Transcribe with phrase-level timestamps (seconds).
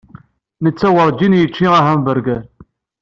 [0.63, 2.43] Netta werǧin yečči ahamburger.